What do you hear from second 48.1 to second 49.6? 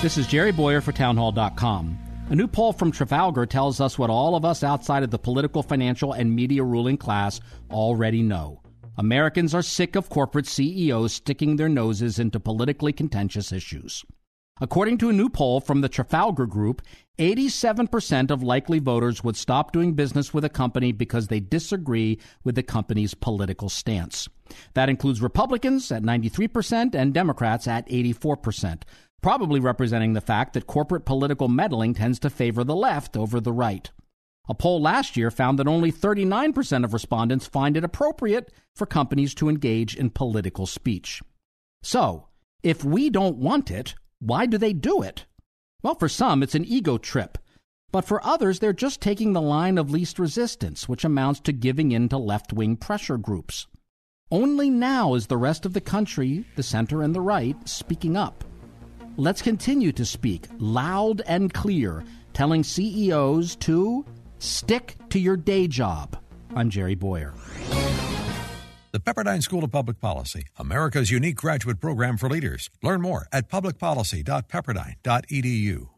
others, they're just taking the